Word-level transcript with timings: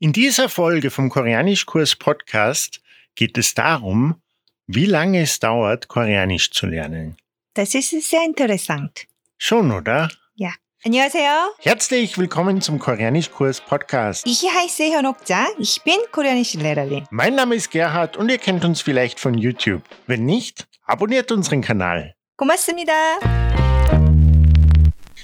In 0.00 0.12
dieser 0.12 0.48
Folge 0.48 0.90
vom 0.90 1.10
Koreanischkurs 1.10 1.96
Podcast 1.96 2.80
geht 3.14 3.36
es 3.38 3.54
darum, 3.54 4.20
wie 4.66 4.86
lange 4.86 5.22
es 5.22 5.38
dauert, 5.38 5.88
Koreanisch 5.88 6.50
zu 6.50 6.66
lernen. 6.66 7.16
Das 7.54 7.74
ist 7.74 7.90
sehr 7.90 8.24
interessant. 8.24 9.06
Schon, 9.38 9.70
oder? 9.72 10.10
Ja. 10.34 10.52
안녕하세요. 10.84 11.52
Herzlich 11.58 12.16
willkommen 12.18 12.60
zum 12.60 12.78
Koreanischkurs 12.78 13.60
Podcast. 13.60 14.26
Ich 14.26 14.42
heiße 14.42 14.84
Hyunokja. 14.84 15.46
Ich 15.58 15.82
bin 15.82 15.96
Koreanischlehrerin. 16.12 17.06
Mein 17.10 17.34
Name 17.34 17.54
ist 17.54 17.70
Gerhard 17.70 18.16
und 18.16 18.30
ihr 18.30 18.38
kennt 18.38 18.64
uns 18.64 18.80
vielleicht 18.80 19.20
von 19.20 19.34
YouTube. 19.34 19.82
Wenn 20.06 20.24
nicht, 20.24 20.66
abonniert 20.86 21.30
unseren 21.32 21.60
Kanal. 21.60 22.14
고맙습니다. 22.36 22.92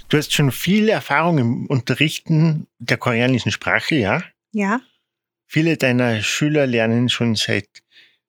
Du 0.09 0.19
hast 0.19 0.33
schon 0.33 0.51
viel 0.53 0.89
Erfahrung 0.91 1.39
im 1.39 1.67
Unterrichten 1.67 2.67
der 2.79 2.99
koreanischen 2.99 3.51
Sprache, 3.51 3.95
ja? 3.95 4.23
Ja. 4.52 4.82
Viele 5.48 5.78
deiner 5.78 6.22
Schüler 6.22 6.68
lernen 6.68 7.10
schon 7.10 7.36
seit 7.36 7.70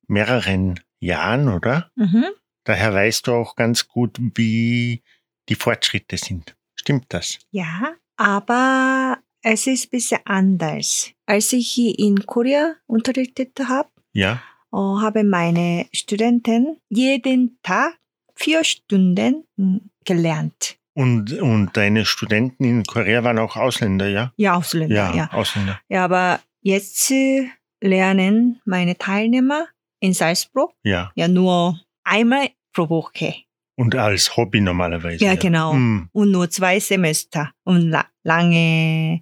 mehreren 0.06 0.80
Jahren, 1.00 1.48
oder? 1.48 1.90
Mhm. 1.96 2.26
Daher 2.64 2.92
weißt 2.94 3.26
du 3.26 3.34
auch 3.34 3.56
ganz 3.56 3.88
gut, 3.88 4.18
wie 4.34 5.02
die 5.48 5.54
Fortschritte 5.54 6.16
sind. 6.16 6.56
Stimmt 6.74 7.06
das? 7.08 7.38
Ja, 7.50 7.94
aber 8.16 9.18
es 9.42 9.66
ist 9.66 9.86
ein 9.86 9.90
bisschen 9.90 10.20
anders. 10.24 11.10
Als 11.26 11.52
ich 11.52 11.78
in 11.78 12.24
Korea 12.26 12.74
unterrichtet 12.86 13.58
habe, 13.66 13.88
Ja. 14.12 14.42
äh, 14.72 14.76
haben 14.76 15.28
meine 15.28 15.86
Studenten 15.92 16.76
jeden 16.88 17.58
Tag 17.62 17.98
vier 18.34 18.62
Stunden 18.64 19.44
mm, 19.56 19.76
gelernt. 20.04 20.77
Und, 20.98 21.32
und 21.34 21.76
deine 21.76 22.04
Studenten 22.04 22.64
in 22.64 22.82
Korea 22.82 23.22
waren 23.22 23.38
auch 23.38 23.54
Ausländer, 23.54 24.08
ja? 24.08 24.32
Ja, 24.36 24.56
Ausländer, 24.56 24.96
Ja, 24.96 25.14
ja. 25.14 25.30
Ausländer. 25.32 25.78
Ja, 25.88 26.04
aber 26.04 26.40
jetzt 26.60 27.12
äh, 27.12 27.46
lernen 27.80 28.60
meine 28.64 28.98
Teilnehmer 28.98 29.68
in 30.00 30.12
Salzburg 30.12 30.72
Ja. 30.82 31.12
ja 31.14 31.28
nur 31.28 31.80
einmal 32.02 32.48
pro 32.72 32.88
Woche. 32.88 33.32
Und 33.76 33.94
als 33.94 34.36
Hobby 34.36 34.60
normalerweise. 34.60 35.24
Ja, 35.24 35.36
genau. 35.36 35.72
Hm. 35.72 36.08
Und 36.10 36.32
nur 36.32 36.50
zwei 36.50 36.80
Semester 36.80 37.52
und 37.62 37.90
la 37.90 38.04
lange 38.24 39.20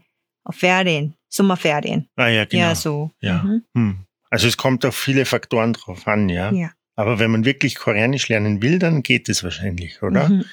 Ferien, 0.49 1.13
Sommerferien. 1.29 2.09
Ah 2.17 2.29
ja, 2.29 2.47
genau. 2.47 2.63
Ja, 2.63 2.75
so. 2.75 3.11
Ja. 3.21 3.43
Mhm. 3.43 3.65
Hm. 3.75 3.99
Also 4.31 4.49
es 4.49 4.57
kommt 4.57 4.87
auf 4.87 4.97
viele 4.97 5.27
Faktoren 5.27 5.75
drauf 5.75 6.09
an, 6.09 6.31
ja? 6.31 6.51
Ja. 6.53 6.71
Aber 6.95 7.19
wenn 7.19 7.31
man 7.31 7.45
wirklich 7.45 7.75
Koreanisch 7.75 8.31
lernen 8.31 8.63
will, 8.63 8.79
dann 8.79 9.03
geht 9.03 9.29
es 9.29 9.45
wahrscheinlich, 9.45 10.03
oder? 10.03 10.31
Mhm. 10.31 10.45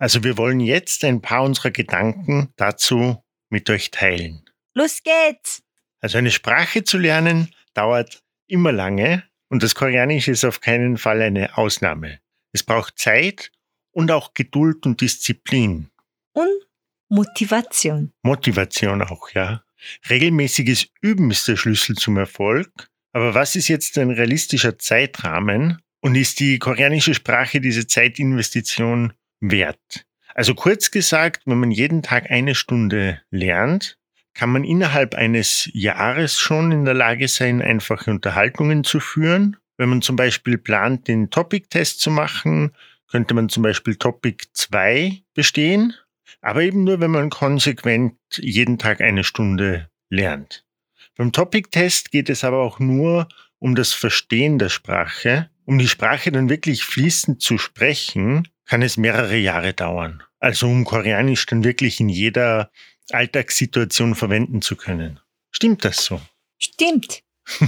Also 0.00 0.24
wir 0.24 0.38
wollen 0.38 0.60
jetzt 0.60 1.04
ein 1.04 1.20
paar 1.20 1.44
unserer 1.44 1.70
Gedanken 1.70 2.48
dazu 2.56 3.22
mit 3.50 3.68
euch 3.68 3.90
teilen. 3.90 4.42
Los 4.72 5.02
geht's! 5.02 5.62
Also 6.00 6.16
eine 6.16 6.30
Sprache 6.30 6.84
zu 6.84 6.96
lernen 6.96 7.54
dauert 7.74 8.22
immer 8.46 8.72
lange 8.72 9.24
und 9.50 9.62
das 9.62 9.74
Koreanische 9.74 10.30
ist 10.30 10.46
auf 10.46 10.62
keinen 10.62 10.96
Fall 10.96 11.20
eine 11.20 11.58
Ausnahme. 11.58 12.18
Es 12.52 12.62
braucht 12.62 12.98
Zeit 12.98 13.52
und 13.92 14.10
auch 14.10 14.32
Geduld 14.32 14.86
und 14.86 15.02
Disziplin. 15.02 15.90
Und 16.32 16.48
Motivation. 17.10 18.14
Motivation 18.22 19.02
auch, 19.02 19.30
ja. 19.32 19.62
Regelmäßiges 20.08 20.88
Üben 21.02 21.30
ist 21.30 21.46
der 21.46 21.56
Schlüssel 21.56 21.96
zum 21.96 22.16
Erfolg. 22.16 22.88
Aber 23.12 23.34
was 23.34 23.54
ist 23.54 23.68
jetzt 23.68 23.98
ein 23.98 24.10
realistischer 24.10 24.78
Zeitrahmen 24.78 25.82
und 26.00 26.14
ist 26.14 26.40
die 26.40 26.58
koreanische 26.58 27.12
Sprache 27.12 27.60
diese 27.60 27.86
Zeitinvestition 27.86 29.12
wert? 29.40 30.06
Also 30.34 30.54
kurz 30.54 30.90
gesagt, 30.90 31.42
wenn 31.46 31.58
man 31.58 31.70
jeden 31.70 32.02
Tag 32.02 32.30
eine 32.30 32.54
Stunde 32.54 33.20
lernt, 33.30 33.98
kann 34.34 34.50
man 34.50 34.64
innerhalb 34.64 35.14
eines 35.14 35.68
Jahres 35.72 36.38
schon 36.38 36.72
in 36.72 36.84
der 36.84 36.94
Lage 36.94 37.28
sein, 37.28 37.60
einfache 37.60 38.10
Unterhaltungen 38.10 38.84
zu 38.84 39.00
führen. 39.00 39.56
Wenn 39.76 39.88
man 39.88 40.02
zum 40.02 40.16
Beispiel 40.16 40.56
plant, 40.56 41.08
den 41.08 41.30
Topic-Test 41.30 42.00
zu 42.00 42.10
machen, 42.10 42.72
könnte 43.10 43.34
man 43.34 43.48
zum 43.48 43.62
Beispiel 43.62 43.96
Topic 43.96 44.46
2 44.52 45.22
bestehen, 45.34 45.94
aber 46.40 46.62
eben 46.62 46.84
nur, 46.84 47.00
wenn 47.00 47.10
man 47.10 47.30
konsequent 47.30 48.14
jeden 48.36 48.78
Tag 48.78 49.00
eine 49.00 49.24
Stunde 49.24 49.90
lernt. 50.08 50.64
Beim 51.16 51.32
Topic-Test 51.32 52.12
geht 52.12 52.30
es 52.30 52.44
aber 52.44 52.58
auch 52.58 52.78
nur 52.78 53.28
um 53.58 53.74
das 53.74 53.92
Verstehen 53.92 54.58
der 54.58 54.68
Sprache. 54.68 55.50
Um 55.64 55.78
die 55.78 55.88
Sprache 55.88 56.32
dann 56.32 56.48
wirklich 56.48 56.84
fließend 56.84 57.42
zu 57.42 57.58
sprechen, 57.58 58.48
kann 58.70 58.82
es 58.82 58.96
mehrere 58.96 59.36
Jahre 59.36 59.74
dauern. 59.74 60.22
Also 60.38 60.68
um 60.68 60.84
Koreanisch 60.84 61.44
dann 61.46 61.64
wirklich 61.64 61.98
in 61.98 62.08
jeder 62.08 62.70
Alltagssituation 63.10 64.14
verwenden 64.14 64.62
zu 64.62 64.76
können. 64.76 65.18
Stimmt 65.50 65.84
das 65.84 66.04
so? 66.04 66.20
Stimmt. 66.56 67.24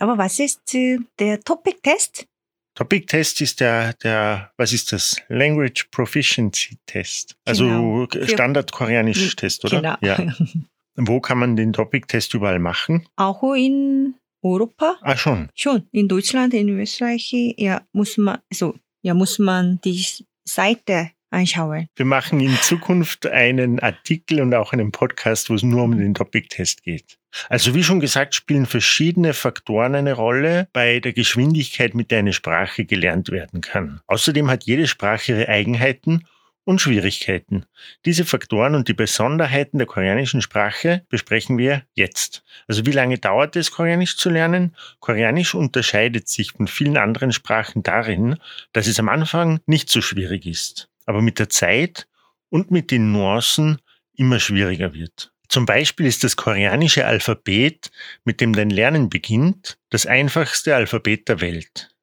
aber 0.00 0.18
was 0.18 0.38
ist 0.38 0.74
äh, 0.74 0.98
der 1.18 1.40
Topic-Test? 1.40 2.26
Topic-Test 2.74 3.40
ist 3.40 3.60
der, 3.60 3.94
der, 3.94 4.52
was 4.58 4.74
ist 4.74 4.92
das? 4.92 5.16
Language 5.28 5.88
Proficiency 5.90 6.76
Test. 6.84 7.36
Also 7.46 7.64
Genau. 7.64 8.06
Für- 8.12 8.28
Standard-Koreanisch-Test, 8.28 9.64
oder? 9.64 9.80
Genau. 9.80 9.96
Ja. 10.02 10.34
Wo 10.96 11.20
kann 11.20 11.38
man 11.38 11.56
den 11.56 11.72
Topic-Test 11.72 12.34
überall 12.34 12.58
machen? 12.58 13.08
Auch 13.16 13.54
in 13.54 14.16
Europa? 14.42 14.98
Ah, 15.00 15.16
schon. 15.16 15.48
Schon. 15.54 15.88
In 15.90 16.06
Deutschland, 16.06 16.52
in 16.52 16.68
Österreich, 16.68 17.32
ja, 17.56 17.80
muss 17.92 18.18
man, 18.18 18.40
also, 18.50 18.74
ja, 19.00 19.14
muss 19.14 19.38
man 19.38 19.80
die 19.82 20.04
Seite 20.44 21.10
anschauen. 21.30 21.88
Wir 21.96 22.06
machen 22.06 22.40
in 22.40 22.56
Zukunft 22.56 23.26
einen 23.26 23.80
Artikel 23.80 24.40
und 24.40 24.54
auch 24.54 24.72
einen 24.72 24.92
Podcast, 24.92 25.50
wo 25.50 25.54
es 25.54 25.62
nur 25.62 25.82
um 25.82 25.98
den 25.98 26.14
Topic-Test 26.14 26.82
geht. 26.82 27.18
Also 27.48 27.74
wie 27.74 27.82
schon 27.82 27.98
gesagt, 27.98 28.34
spielen 28.34 28.66
verschiedene 28.66 29.34
Faktoren 29.34 29.96
eine 29.96 30.12
Rolle 30.12 30.68
bei 30.72 31.00
der 31.00 31.12
Geschwindigkeit, 31.12 31.94
mit 31.94 32.12
der 32.12 32.20
eine 32.20 32.32
Sprache 32.32 32.84
gelernt 32.84 33.30
werden 33.30 33.60
kann. 33.60 34.00
Außerdem 34.06 34.48
hat 34.48 34.64
jede 34.64 34.86
Sprache 34.86 35.32
ihre 35.32 35.48
Eigenheiten 35.48 36.24
und 36.64 36.80
Schwierigkeiten. 36.80 37.66
Diese 38.04 38.24
Faktoren 38.24 38.74
und 38.74 38.88
die 38.88 38.94
Besonderheiten 38.94 39.78
der 39.78 39.86
koreanischen 39.86 40.42
Sprache 40.42 41.04
besprechen 41.08 41.58
wir 41.58 41.82
jetzt. 41.94 42.42
Also 42.66 42.86
wie 42.86 42.92
lange 42.92 43.18
dauert 43.18 43.56
es, 43.56 43.70
Koreanisch 43.70 44.16
zu 44.16 44.30
lernen? 44.30 44.74
Koreanisch 45.00 45.54
unterscheidet 45.54 46.28
sich 46.28 46.52
von 46.52 46.66
vielen 46.66 46.96
anderen 46.96 47.32
Sprachen 47.32 47.82
darin, 47.82 48.38
dass 48.72 48.86
es 48.86 48.98
am 48.98 49.08
Anfang 49.08 49.60
nicht 49.66 49.90
so 49.90 50.00
schwierig 50.00 50.46
ist, 50.46 50.88
aber 51.06 51.22
mit 51.22 51.38
der 51.38 51.50
Zeit 51.50 52.06
und 52.48 52.70
mit 52.70 52.90
den 52.90 53.12
Nuancen 53.12 53.78
immer 54.14 54.40
schwieriger 54.40 54.94
wird. 54.94 55.32
Zum 55.48 55.66
Beispiel 55.66 56.06
ist 56.06 56.24
das 56.24 56.36
koreanische 56.36 57.06
Alphabet, 57.06 57.90
mit 58.24 58.40
dem 58.40 58.54
dein 58.54 58.70
Lernen 58.70 59.08
beginnt, 59.08 59.78
das 59.90 60.06
einfachste 60.06 60.74
Alphabet 60.74 61.28
der 61.28 61.40
Welt. 61.40 61.93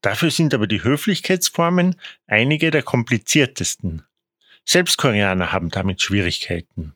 Dafür 0.00 0.30
sind 0.30 0.54
aber 0.54 0.66
die 0.66 0.82
Höflichkeitsformen 0.82 1.96
einige 2.26 2.70
der 2.70 2.82
kompliziertesten. 2.82 4.02
Selbst 4.64 4.98
Koreaner 4.98 5.52
haben 5.52 5.70
damit 5.70 6.02
Schwierigkeiten. 6.02 6.94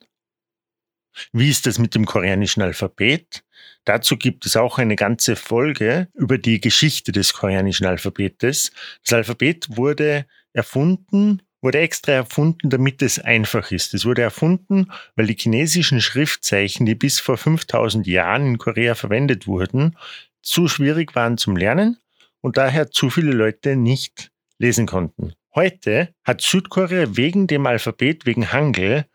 Wie 1.31 1.49
ist 1.49 1.65
das 1.65 1.79
mit 1.79 1.95
dem 1.95 2.05
koreanischen 2.05 2.61
Alphabet? 2.61 3.43
Dazu 3.85 4.17
gibt 4.17 4.45
es 4.45 4.55
auch 4.55 4.77
eine 4.77 4.95
ganze 4.95 5.35
Folge 5.35 6.07
über 6.13 6.37
die 6.37 6.61
Geschichte 6.61 7.11
des 7.11 7.33
koreanischen 7.33 7.85
Alphabetes. 7.85 8.71
Das 9.03 9.13
Alphabet 9.13 9.77
wurde 9.77 10.25
erfunden, 10.53 11.41
wurde 11.61 11.79
extra 11.79 12.13
erfunden, 12.13 12.69
damit 12.69 13.01
es 13.01 13.19
einfach 13.19 13.71
ist. 13.71 13.93
Es 13.93 14.05
wurde 14.05 14.21
erfunden, 14.21 14.91
weil 15.15 15.27
die 15.27 15.37
chinesischen 15.37 16.01
Schriftzeichen, 16.01 16.85
die 16.85 16.95
bis 16.95 17.19
vor 17.19 17.37
5000 17.37 18.07
Jahren 18.07 18.45
in 18.45 18.57
Korea 18.57 18.95
verwendet 18.95 19.47
wurden, 19.47 19.97
zu 20.41 20.67
schwierig 20.67 21.15
waren 21.15 21.37
zum 21.37 21.55
Lernen 21.55 21.97
und 22.41 22.57
daher 22.57 22.91
zu 22.91 23.09
viele 23.09 23.31
Leute 23.31 23.75
nicht 23.75 24.31
lesen 24.57 24.85
konnten. 24.85 25.33
Heute 25.55 26.13
hat 26.23 26.41
Südkorea 26.41 27.15
wegen 27.15 27.47
dem 27.47 27.65
Alphabet, 27.65 28.25
wegen 28.25 28.51
Hangul, 28.51 29.05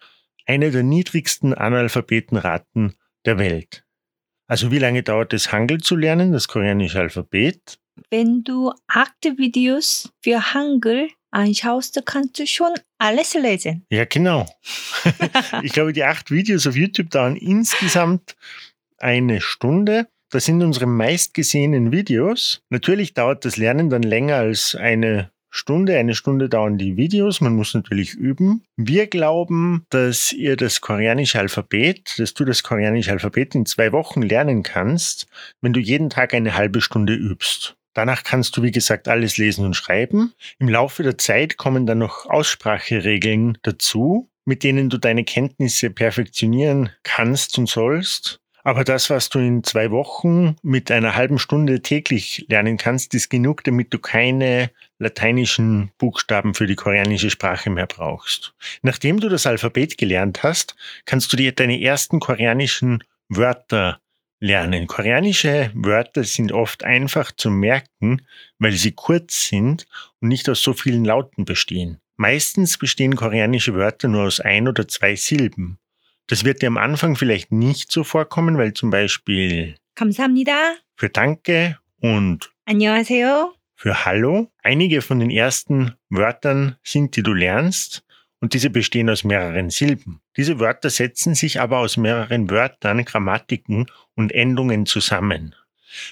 eine 0.46 0.70
der 0.70 0.82
niedrigsten 0.82 1.54
Analphabetenraten 1.54 2.94
der 3.24 3.38
Welt. 3.38 3.84
Also 4.46 4.70
wie 4.70 4.78
lange 4.78 5.02
dauert 5.02 5.32
es, 5.32 5.50
Hangul 5.50 5.80
zu 5.80 5.96
lernen, 5.96 6.32
das 6.32 6.46
koreanische 6.46 7.00
Alphabet? 7.00 7.78
Wenn 8.10 8.44
du 8.44 8.72
acht 8.86 9.24
Videos 9.24 10.12
für 10.22 10.54
Hangul 10.54 11.08
anschaust, 11.30 12.00
kannst 12.04 12.38
du 12.38 12.46
schon 12.46 12.72
alles 12.98 13.34
lesen. 13.34 13.84
Ja, 13.90 14.04
genau. 14.04 14.46
ich 15.62 15.72
glaube, 15.72 15.92
die 15.92 16.04
acht 16.04 16.30
Videos 16.30 16.66
auf 16.66 16.76
YouTube 16.76 17.10
dauern 17.10 17.36
insgesamt 17.36 18.36
eine 18.98 19.40
Stunde. 19.40 20.08
Das 20.30 20.44
sind 20.44 20.62
unsere 20.62 20.86
meistgesehenen 20.86 21.92
Videos. 21.92 22.60
Natürlich 22.70 23.14
dauert 23.14 23.44
das 23.44 23.56
Lernen 23.56 23.90
dann 23.90 24.02
länger 24.02 24.36
als 24.36 24.74
eine 24.74 25.30
Stunde. 25.50 25.96
Eine 25.96 26.14
Stunde 26.14 26.48
dauern 26.48 26.78
die 26.78 26.96
Videos. 26.96 27.40
Man 27.40 27.54
muss 27.54 27.74
natürlich 27.74 28.14
üben. 28.14 28.64
Wir 28.76 29.06
glauben, 29.06 29.86
dass 29.90 30.32
ihr 30.32 30.56
das 30.56 30.80
koreanische 30.80 31.38
Alphabet, 31.38 32.18
dass 32.18 32.34
du 32.34 32.44
das 32.44 32.62
koreanische 32.62 33.12
Alphabet 33.12 33.54
in 33.54 33.66
zwei 33.66 33.92
Wochen 33.92 34.22
lernen 34.22 34.62
kannst, 34.62 35.26
wenn 35.60 35.72
du 35.72 35.80
jeden 35.80 36.10
Tag 36.10 36.34
eine 36.34 36.54
halbe 36.54 36.80
Stunde 36.80 37.14
übst. 37.14 37.76
Danach 37.94 38.24
kannst 38.24 38.56
du, 38.56 38.62
wie 38.62 38.72
gesagt, 38.72 39.08
alles 39.08 39.38
lesen 39.38 39.64
und 39.64 39.74
schreiben. 39.74 40.34
Im 40.58 40.68
Laufe 40.68 41.02
der 41.02 41.16
Zeit 41.16 41.56
kommen 41.56 41.86
dann 41.86 41.98
noch 41.98 42.26
Ausspracheregeln 42.26 43.56
dazu, 43.62 44.28
mit 44.44 44.64
denen 44.64 44.90
du 44.90 44.98
deine 44.98 45.24
Kenntnisse 45.24 45.88
perfektionieren 45.88 46.90
kannst 47.04 47.56
und 47.56 47.70
sollst. 47.70 48.40
Aber 48.66 48.82
das, 48.82 49.10
was 49.10 49.28
du 49.28 49.38
in 49.38 49.62
zwei 49.62 49.92
Wochen 49.92 50.56
mit 50.60 50.90
einer 50.90 51.14
halben 51.14 51.38
Stunde 51.38 51.82
täglich 51.82 52.46
lernen 52.48 52.78
kannst, 52.78 53.14
ist 53.14 53.30
genug, 53.30 53.62
damit 53.62 53.94
du 53.94 54.00
keine 54.00 54.72
lateinischen 54.98 55.92
Buchstaben 55.98 56.52
für 56.52 56.66
die 56.66 56.74
koreanische 56.74 57.30
Sprache 57.30 57.70
mehr 57.70 57.86
brauchst. 57.86 58.54
Nachdem 58.82 59.20
du 59.20 59.28
das 59.28 59.46
Alphabet 59.46 59.98
gelernt 59.98 60.42
hast, 60.42 60.74
kannst 61.04 61.32
du 61.32 61.36
dir 61.36 61.52
deine 61.52 61.80
ersten 61.80 62.18
koreanischen 62.18 63.04
Wörter 63.28 64.00
lernen. 64.40 64.88
Koreanische 64.88 65.70
Wörter 65.72 66.24
sind 66.24 66.50
oft 66.50 66.82
einfach 66.82 67.30
zu 67.30 67.50
merken, 67.50 68.26
weil 68.58 68.72
sie 68.72 68.90
kurz 68.90 69.46
sind 69.46 69.86
und 70.20 70.26
nicht 70.26 70.48
aus 70.48 70.60
so 70.60 70.72
vielen 70.72 71.04
Lauten 71.04 71.44
bestehen. 71.44 72.00
Meistens 72.16 72.78
bestehen 72.78 73.14
koreanische 73.14 73.74
Wörter 73.74 74.08
nur 74.08 74.24
aus 74.24 74.40
ein 74.40 74.66
oder 74.66 74.88
zwei 74.88 75.14
Silben. 75.14 75.78
Das 76.27 76.45
wird 76.45 76.61
dir 76.61 76.67
am 76.67 76.77
Anfang 76.77 77.15
vielleicht 77.15 77.51
nicht 77.51 77.91
so 77.91 78.03
vorkommen, 78.03 78.57
weil 78.57 78.73
zum 78.73 78.89
Beispiel 78.89 79.75
감사합니다. 79.95 80.77
für 80.95 81.09
Danke 81.09 81.77
und 81.99 82.51
안녕하세요. 82.65 83.53
für 83.75 84.05
Hallo 84.05 84.51
einige 84.63 85.01
von 85.01 85.19
den 85.19 85.29
ersten 85.29 85.93
Wörtern 86.09 86.77
sind, 86.83 87.15
die 87.15 87.23
du 87.23 87.33
lernst, 87.33 88.03
und 88.39 88.53
diese 88.53 88.69
bestehen 88.69 89.09
aus 89.09 89.23
mehreren 89.23 89.69
Silben. 89.69 90.19
Diese 90.35 90.59
Wörter 90.59 90.89
setzen 90.89 91.35
sich 91.35 91.61
aber 91.61 91.77
aus 91.79 91.95
mehreren 91.97 92.49
Wörtern, 92.49 93.05
Grammatiken 93.05 93.85
und 94.15 94.31
Endungen 94.31 94.85
zusammen. 94.85 95.55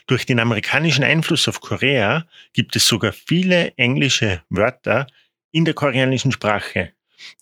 Durch 0.07 0.25
den 0.25 0.39
amerikanischen 0.39 1.03
Einfluss 1.03 1.47
auf 1.47 1.61
Korea 1.61 2.27
gibt 2.53 2.75
es 2.75 2.85
sogar 2.85 3.13
viele 3.13 3.73
englische 3.77 4.41
Wörter 4.49 5.07
in 5.51 5.65
der 5.65 5.73
koreanischen 5.73 6.31
Sprache. 6.31 6.91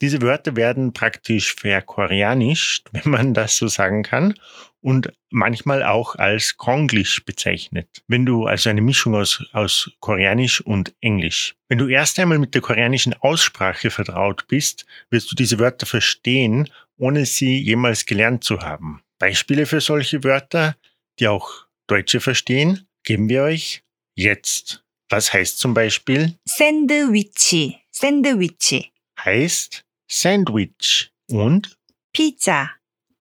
Diese 0.00 0.22
Wörter 0.22 0.56
werden 0.56 0.92
praktisch 0.92 1.54
verkoreanischt, 1.54 2.88
wenn 2.92 3.10
man 3.10 3.34
das 3.34 3.56
so 3.56 3.68
sagen 3.68 4.02
kann, 4.02 4.34
und 4.80 5.12
manchmal 5.30 5.82
auch 5.82 6.16
als 6.16 6.56
Konglisch 6.56 7.24
bezeichnet. 7.24 7.88
Wenn 8.08 8.26
du 8.26 8.46
also 8.46 8.68
eine 8.68 8.80
Mischung 8.80 9.14
aus, 9.14 9.44
aus 9.52 9.90
Koreanisch 10.00 10.60
und 10.60 10.92
Englisch. 11.00 11.54
Wenn 11.68 11.78
du 11.78 11.88
erst 11.88 12.18
einmal 12.18 12.38
mit 12.38 12.54
der 12.54 12.62
koreanischen 12.62 13.14
Aussprache 13.14 13.90
vertraut 13.90 14.46
bist, 14.48 14.84
wirst 15.10 15.30
du 15.30 15.36
diese 15.36 15.58
Wörter 15.58 15.86
verstehen, 15.86 16.68
ohne 16.96 17.26
sie 17.26 17.58
jemals 17.58 18.06
gelernt 18.06 18.44
zu 18.44 18.60
haben. 18.60 19.02
Beispiele 19.18 19.66
für 19.66 19.80
solche 19.80 20.24
Wörter, 20.24 20.76
die 21.18 21.28
auch 21.28 21.66
Deutsche 21.86 22.20
verstehen, 22.20 22.88
geben 23.04 23.28
wir 23.28 23.44
euch 23.44 23.82
jetzt. 24.16 24.82
Was 25.08 25.32
heißt 25.32 25.58
zum 25.58 25.74
Beispiel? 25.74 26.34
Sandwich. 26.44 27.78
Sandwich. 27.90 28.91
Heißt 29.24 29.84
Sandwich 30.08 31.12
und 31.28 31.76
피자, 32.12 32.70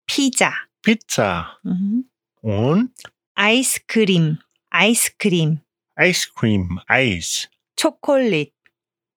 피자. 0.07 0.51
Pizza 0.83 1.59
Mhm. 1.63 2.09
und 2.42 2.92
아이스크림, 3.36 4.39
아이스크림. 4.71 5.62
Ice 5.95 6.27
Cream, 6.36 6.80
Eis 6.88 7.50
초콜릿, 7.75 8.51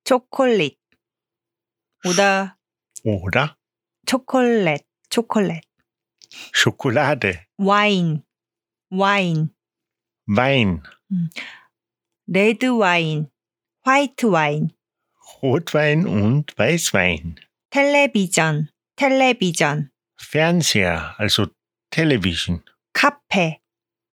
초콜릿. 0.05 0.79
oder 2.05 2.59
oder 3.03 3.57
초콜릿, 4.07 4.85
초콜릿. 5.09 5.63
Schokolade, 6.53 7.47
와인, 7.57 8.23
와인. 8.91 9.55
Wein, 10.27 10.83
레드 12.27 12.67
와인, 12.67 13.31
화이트 13.87 14.27
와인. 14.27 14.69
Rotwein 15.45 16.07
und 16.07 16.57
Weißwein. 16.57 17.39
Television, 17.71 18.71
Television. 18.97 19.91
Fernseher, 20.17 21.15
also 21.19 21.49
Television. 21.91 22.63
Kappe, 22.95 23.59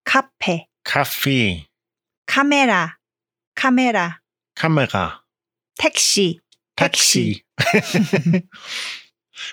Kaffee. 0.04 0.66
Kaffee. 0.84 1.68
Kamera, 2.28 2.96
Kamera. 3.56 4.18
Kamera. 4.56 5.24
Taxi, 5.78 6.42
Taxi. 6.76 7.46
Taxi. 7.56 8.50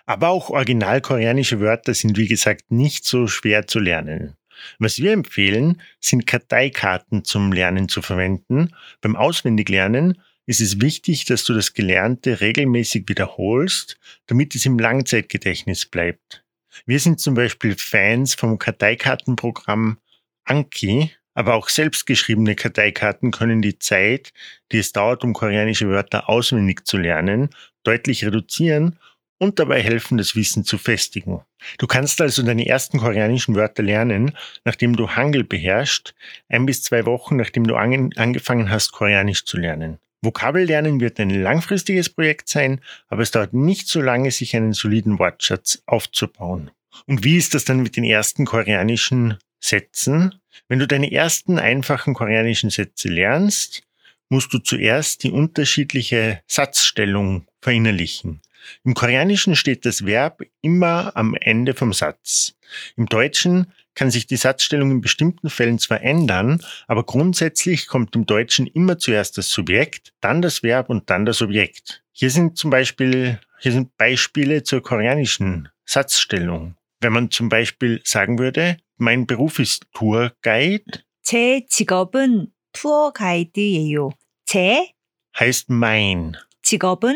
Aber 0.07 0.31
auch 0.31 0.51
original 0.51 1.01
koreanische 1.01 1.61
Wörter 1.61 1.95
sind, 1.95 2.19
wie 2.19 2.27
gesagt, 2.27 2.73
nicht 2.73 3.05
so 3.05 3.29
schwer 3.29 3.69
zu 3.69 3.79
lernen. 3.79 4.35
Was 4.81 4.99
wir 4.99 5.13
empfehlen, 5.13 5.81
sind 6.01 6.27
Karteikarten 6.27 7.23
zum 7.23 7.53
Lernen 7.53 7.89
zu 7.89 8.03
verwenden, 8.03 8.75
beim 9.01 9.15
Auswendiglernen 9.15 10.21
ist 10.49 10.63
es 10.63 10.81
wichtig, 10.81 11.27
dass 11.27 11.45
du 11.45 11.53
das 11.53 11.75
Gelernte 11.75 12.41
regelmäßig 12.41 13.05
wiederholst, 13.07 13.99
damit 14.29 14.55
es 14.55 14.65
im 14.65 14.79
Langzeitgedächtnis 14.79 15.85
bleibt. 15.85 16.43
Wir 16.87 16.99
sind 17.01 17.21
zum 17.21 17.35
Beispiel 17.35 17.77
Fans 17.77 18.35
vom 18.35 18.59
Karteikartenprogramm 18.59 19.99
Anki, 20.45 21.13
aber 21.35 21.55
auch 21.55 21.69
selbstgeschriebene 21.69 22.55
Karteikarten 22.55 23.31
können 23.31 23.61
die 23.61 23.79
Zeit, 23.79 24.33
die 24.73 24.79
es 24.79 24.93
dauert, 24.93 25.23
um 25.23 25.35
koreanische 25.35 25.91
Wörter 25.91 26.31
auswendig 26.31 26.87
zu 26.87 26.97
lernen, 26.97 27.51
deutlich 27.83 28.25
reduzieren 28.25 28.99
und 29.37 29.59
dabei 29.59 29.83
helfen, 29.83 30.17
das 30.17 30.35
Wissen 30.35 30.65
zu 30.65 30.79
festigen. 30.79 31.43
Du 31.77 31.87
kannst 31.87 32.23
also 32.23 32.43
deine 32.43 32.67
ersten 32.67 33.01
koreanischen 33.01 33.55
Wörter 33.55 33.83
lernen, 33.83 34.35
nachdem 34.65 34.97
du 34.97 35.11
Hangul 35.11 35.45
beherrschst, 35.45 36.15
ein 36.49 36.65
bis 36.65 36.83
zwei 36.83 37.05
Wochen, 37.05 37.37
nachdem 37.37 37.67
du 37.67 37.77
ange 37.77 38.09
angefangen 38.17 38.71
hast, 38.71 38.93
Koreanisch 38.93 39.45
zu 39.45 39.59
lernen. 39.59 39.99
Vokabellernen 40.23 41.01
wird 41.01 41.21
ein 41.21 41.31
langfristiges 41.31 42.09
Projekt 42.09 42.49
sein, 42.49 42.81
aber 43.09 43.23
es 43.23 43.31
dauert 43.31 43.55
nicht 43.55 43.87
so 43.87 44.01
lange, 44.01 44.31
sich 44.31 44.57
einen 44.57 44.73
soliden 44.73 45.19
Wortschatz 45.19 45.83
aufzubauen. 45.87 46.71
Und 47.07 47.25
wie 47.25 47.37
ist 47.37 47.55
das 47.55 47.65
dann 47.65 47.83
mit 47.83 47.97
den 47.97 48.05
ersten 48.05 48.45
koreanischen 48.45 49.39
Sätzen? 49.61 50.35
Wenn 50.67 50.81
du 50.81 50.87
deine 50.87 51.13
ersten 51.13 51.59
einfachen 51.59 52.15
koreanischen 52.15 52.71
Sätze 52.71 53.09
lernst, 53.09 53.83
musst 54.29 54.53
du 54.53 54.59
zuerst 54.59 55.23
die 55.23 55.31
unterschiedliche 55.31 56.43
Satzstellung 56.47 57.47
verinnerlichen. 57.63 58.41
Im 58.84 58.94
Koreanischen 58.94 59.56
steht 59.56 59.86
das 59.86 60.06
Verb 60.06 60.42
immer 60.62 61.16
am 61.16 61.36
Ende 61.36 61.74
vom 61.74 61.94
Satz. 61.94 62.56
Im 62.96 63.08
Deutschen 63.08 63.72
kann 63.96 64.10
sich 64.10 64.26
die 64.26 64.38
Satzstellung 64.38 64.92
in 64.92 65.02
bestimmten 65.02 65.50
Fällen 65.50 65.80
zwar 65.80 66.02
ändern, 66.02 66.62
aber 66.88 67.04
grundsätzlich 67.04 67.88
kommt 67.88 68.16
im 68.16 68.26
Deutschen 68.26 68.68
immer 68.68 68.98
zuerst 68.98 69.38
das 69.38 69.50
Subjekt, 69.50 70.14
dann 70.22 70.42
das 70.42 70.64
Verb 70.64 70.90
und 70.90 71.10
dann 71.10 71.26
das 71.26 71.42
Objekt. 71.42 72.04
Hier 72.12 72.30
sind 72.30 72.58
zum 72.58 72.70
Beispiel, 72.70 73.40
hier 73.60 73.72
sind 73.72 73.96
Beispiele 73.98 74.64
zur 74.64 74.82
koreanischen 74.82 75.70
Satzstellung. 75.86 76.76
Wenn 77.02 77.14
man 77.14 77.32
zum 77.32 77.50
Beispiel 77.50 78.02
sagen 78.04 78.40
würde, 78.40 78.78
mein 78.98 79.28
Beruf 79.28 79.60
ist 79.60 79.86
Tourguide, 79.94 81.04
제 81.24 81.66
직업은 81.70 82.48
투어 82.74 83.12
가이드예요. 83.12 84.12
제 84.46 84.94
heißt 85.40 85.70
mein 85.70 86.36
직업은 86.62 87.16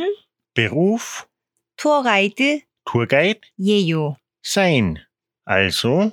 Beruf 0.53 1.27
투어 1.81 2.01
가이드예요. 2.03 2.61
Tourguide 2.85 3.41
sein. 4.43 4.97
Also 5.45 6.11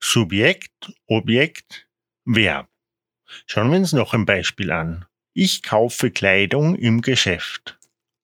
Subjekt, 0.00 0.92
Objekt, 1.08 1.86
Verb. 2.24 2.68
Schauen 3.46 3.70
wir 3.70 3.78
uns 3.78 3.92
noch 3.92 4.14
ein 4.14 4.24
Beispiel 4.26 4.70
an. 4.70 5.06
Ich 5.32 5.62
kaufe 5.62 6.10
Kleidung 6.10 6.76
im 6.76 7.00
Geschäft. 7.00 7.76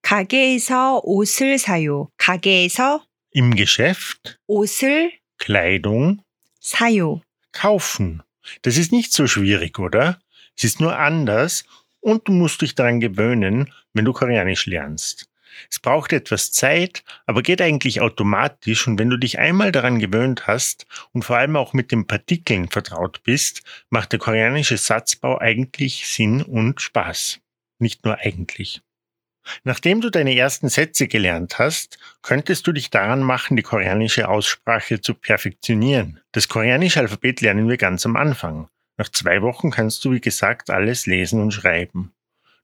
가게에서 0.03 1.01
옷을 1.05 1.59
사요. 1.59 2.09
가게에서 2.17 3.05
Im 3.33 3.55
Geschäft 3.55 4.39
옷을 4.47 5.13
Kleidung 5.39 6.23
사요. 6.61 7.23
kaufen. 7.53 8.23
Das 8.63 8.77
ist 8.77 8.93
nicht 8.93 9.13
so 9.13 9.27
schwierig, 9.27 9.79
oder? 9.79 10.19
Es 10.57 10.65
ist 10.65 10.81
nur 10.81 10.97
anders 10.99 11.65
und 12.01 12.27
du 12.29 12.33
musst 12.33 12.63
dich 12.63 12.75
daran 12.75 13.01
gewöhnen, 13.01 13.73
wenn 13.93 14.05
du 14.05 14.13
Koreanisch 14.13 14.67
lernst. 14.67 15.27
Es 15.70 15.80
braucht 15.80 16.14
etwas 16.14 16.52
Zeit, 16.52 17.04
aber 17.26 17.42
geht 17.42 17.62
eigentlich 17.62 18.02
automatisch 18.02 18.88
und 18.88 19.00
wenn 19.00 19.10
du 19.10 19.18
dich 19.18 19.40
einmal 19.40 19.72
daran 19.72 20.00
gewöhnt 20.00 20.48
hast 20.48 20.86
und 21.14 21.24
vor 21.24 21.38
allem 21.38 21.56
auch 21.56 21.74
mit 21.74 21.92
den 21.92 22.08
Partikeln 22.08 22.70
vertraut 22.70 23.24
bist, 23.24 23.64
macht 23.90 24.12
der 24.12 24.20
koreanische 24.20 24.78
Satzbau 24.78 25.40
eigentlich 25.40 26.08
Sinn 26.08 26.42
und 26.42 26.82
Spaß. 26.82 27.40
Nicht 27.80 28.06
nur 28.06 28.18
eigentlich. 28.20 28.82
Nachdem 29.64 30.02
du 30.02 30.10
deine 30.10 30.36
ersten 30.36 30.70
Sätze 30.70 31.08
gelernt 31.08 31.60
hast, 31.60 32.00
könntest 32.22 32.66
du 32.66 32.72
dich 32.72 32.90
daran 32.90 33.22
machen, 33.22 33.56
die 33.56 33.64
koreanische 33.64 34.28
Aussprache 34.28 35.02
zu 35.02 35.14
perfektionieren. 35.14 36.20
Das 36.32 36.48
koreanische 36.48 37.00
Alphabet 37.00 37.42
lernen 37.42 37.70
wir 37.70 37.78
ganz 37.78 38.06
am 38.06 38.16
Anfang. 38.16 38.70
Nach 38.98 39.10
zwei 39.10 39.42
Wochen 39.42 39.72
kannst 39.72 40.04
du, 40.06 40.14
wie 40.14 40.22
gesagt, 40.22 40.70
alles 40.70 41.06
lesen 41.06 41.42
und 41.42 41.52
schreiben. 41.52 42.15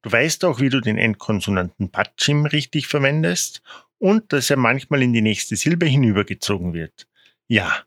Du 0.02 0.12
weißt 0.12 0.46
auch, 0.46 0.60
wie 0.60 0.70
du 0.70 0.82
den 0.82 0.98
Endkonsonanten 0.98 1.90
Pachim 1.90 2.46
richtig 2.46 2.88
verwendest 2.88 3.62
und 4.00 4.34
dass 4.34 4.50
er 4.50 4.58
manchmal 4.58 5.04
in 5.04 5.14
die 5.14 5.22
nächste 5.22 5.56
Silbe 5.56 5.86
hinübergezogen 5.86 6.74
wird. 6.74 7.08
Ja, 7.48 7.84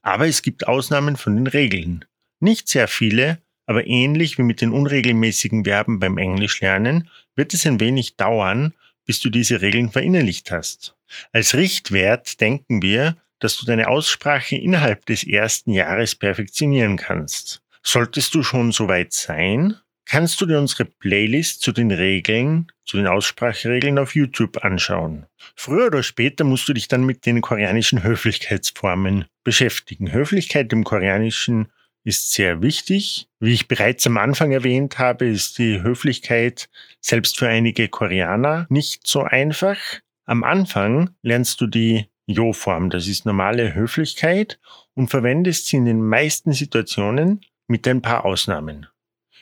aber 0.00 0.26
es 0.26 0.42
gibt 0.42 0.66
Ausnahmen 0.66 1.16
von 1.16 1.36
den 1.36 1.46
Regeln. 1.46 2.04
Nicht 2.40 2.68
sehr 2.68 2.88
viele, 2.88 3.42
aber 3.66 3.86
ähnlich 3.86 4.38
wie 4.38 4.42
mit 4.42 4.62
den 4.62 4.72
unregelmäßigen 4.72 5.64
Verben 5.64 6.00
beim 6.00 6.16
Englischlernen 6.16 7.10
wird 7.36 7.52
es 7.52 7.66
ein 7.66 7.80
wenig 7.80 8.16
dauern, 8.16 8.72
bis 9.04 9.20
du 9.20 9.28
diese 9.28 9.60
Regeln 9.60 9.90
verinnerlicht 9.90 10.50
hast. 10.50 10.96
Als 11.32 11.54
Richtwert 11.54 12.40
denken 12.40 12.80
wir, 12.82 13.16
dass 13.40 13.58
du 13.58 13.66
deine 13.66 13.88
Aussprache 13.88 14.56
innerhalb 14.56 15.06
des 15.06 15.24
ersten 15.24 15.72
Jahres 15.72 16.14
perfektionieren 16.14 16.96
kannst. 16.96 17.62
Solltest 17.82 18.34
du 18.34 18.42
schon 18.42 18.72
soweit 18.72 19.12
sein, 19.12 19.76
kannst 20.08 20.40
du 20.40 20.46
dir 20.46 20.58
unsere 20.58 20.86
Playlist 20.86 21.60
zu 21.60 21.70
den 21.70 21.90
Regeln, 21.90 22.72
zu 22.84 22.96
den 22.96 23.06
Ausspracheregeln 23.06 23.98
auf 23.98 24.14
YouTube 24.14 24.64
anschauen. 24.64 25.26
Früher 25.54 25.88
oder 25.88 26.02
später 26.02 26.44
musst 26.44 26.68
du 26.68 26.72
dich 26.72 26.88
dann 26.88 27.04
mit 27.04 27.26
den 27.26 27.42
koreanischen 27.42 28.02
Höflichkeitsformen 28.02 29.26
beschäftigen. 29.44 30.10
Höflichkeit 30.12 30.72
im 30.72 30.84
Koreanischen 30.84 31.68
ist 32.04 32.32
sehr 32.32 32.62
wichtig. 32.62 33.28
Wie 33.38 33.52
ich 33.52 33.68
bereits 33.68 34.06
am 34.06 34.16
Anfang 34.16 34.50
erwähnt 34.50 34.98
habe, 34.98 35.26
ist 35.26 35.58
die 35.58 35.82
Höflichkeit 35.82 36.70
selbst 37.00 37.38
für 37.38 37.48
einige 37.48 37.88
Koreaner 37.88 38.66
nicht 38.70 39.06
so 39.06 39.22
einfach. 39.22 39.76
Am 40.24 40.42
Anfang 40.42 41.10
lernst 41.22 41.60
du 41.60 41.66
die 41.66 42.06
Jo-Form, 42.26 42.90
das 42.90 43.08
ist 43.08 43.26
normale 43.26 43.74
Höflichkeit 43.74 44.58
und 44.94 45.08
verwendest 45.08 45.66
sie 45.66 45.76
in 45.76 45.84
den 45.84 46.02
meisten 46.02 46.52
Situationen 46.52 47.42
mit 47.66 47.86
ein 47.86 48.02
paar 48.02 48.24
Ausnahmen. 48.24 48.86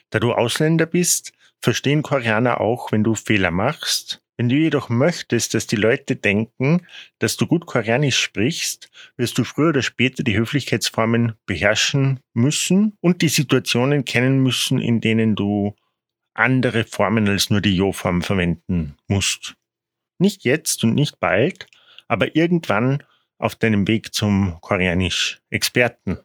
Da 0.09 0.19
du 0.19 0.33
Ausländer 0.33 0.85
bist, 0.85 1.33
verstehen 1.59 2.01
Koreaner 2.01 2.61
auch, 2.61 2.91
wenn 2.91 3.03
du 3.03 3.15
Fehler 3.15 3.51
machst. 3.51 4.21
Wenn 4.37 4.49
du 4.49 4.55
jedoch 4.55 4.89
möchtest, 4.89 5.55
dass 5.55 5.65
die 5.65 5.75
Leute 5.75 6.15
denken, 6.15 6.85
dass 7.17 7.37
du 7.37 7.47
gut 7.47 7.65
Koreanisch 7.65 8.19
sprichst, 8.19 8.91
wirst 9.17 9.37
du 9.39 9.43
früher 9.43 9.69
oder 9.69 9.81
später 9.81 10.23
die 10.23 10.37
Höflichkeitsformen 10.37 11.33
beherrschen 11.47 12.19
müssen 12.33 12.95
und 13.01 13.23
die 13.23 13.29
Situationen 13.29 14.05
kennen 14.05 14.43
müssen, 14.43 14.79
in 14.79 15.01
denen 15.01 15.35
du 15.35 15.75
andere 16.35 16.83
Formen 16.83 17.27
als 17.27 17.49
nur 17.49 17.61
die 17.61 17.75
Jo-Form 17.75 18.21
verwenden 18.21 18.95
musst. 19.07 19.55
Nicht 20.19 20.43
jetzt 20.43 20.83
und 20.83 20.93
nicht 20.93 21.19
bald, 21.19 21.65
aber 22.07 22.35
irgendwann 22.35 23.03
auf 23.39 23.55
deinem 23.55 23.87
Weg 23.87 24.13
zum 24.13 24.57
Koreanisch-Experten. 24.61 26.19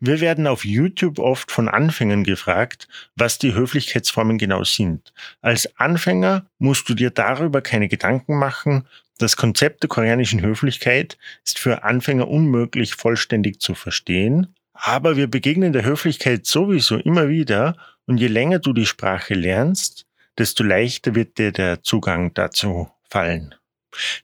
Wir 0.00 0.20
werden 0.20 0.46
auf 0.46 0.64
YouTube 0.64 1.18
oft 1.18 1.50
von 1.50 1.68
Anfängern 1.68 2.24
gefragt, 2.24 2.88
was 3.16 3.38
die 3.38 3.54
Höflichkeitsformen 3.54 4.38
genau 4.38 4.64
sind. 4.64 5.12
Als 5.40 5.78
Anfänger 5.78 6.46
musst 6.58 6.88
du 6.88 6.94
dir 6.94 7.10
darüber 7.10 7.60
keine 7.60 7.88
Gedanken 7.88 8.38
machen. 8.38 8.86
Das 9.18 9.36
Konzept 9.36 9.82
der 9.82 9.88
koreanischen 9.88 10.42
Höflichkeit 10.42 11.18
ist 11.44 11.58
für 11.58 11.84
Anfänger 11.84 12.28
unmöglich 12.28 12.94
vollständig 12.94 13.60
zu 13.60 13.74
verstehen. 13.74 14.54
Aber 14.72 15.16
wir 15.16 15.28
begegnen 15.28 15.72
der 15.72 15.84
Höflichkeit 15.84 16.46
sowieso 16.46 16.96
immer 16.96 17.28
wieder 17.28 17.76
und 18.06 18.18
je 18.18 18.26
länger 18.26 18.58
du 18.58 18.72
die 18.72 18.86
Sprache 18.86 19.34
lernst, 19.34 20.06
desto 20.38 20.64
leichter 20.64 21.14
wird 21.14 21.38
dir 21.38 21.52
der 21.52 21.82
Zugang 21.82 22.34
dazu 22.34 22.90
fallen. 23.08 23.54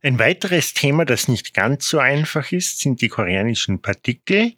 Ein 0.03 0.19
weiteres 0.19 0.73
Thema, 0.73 1.05
das 1.05 1.29
nicht 1.29 1.53
ganz 1.53 1.89
so 1.89 1.99
einfach 1.99 2.53
ist, 2.53 2.81
sind 2.81 3.03
die 3.03 3.09
koreanischen 3.09 3.83
Partikel. 3.83 4.55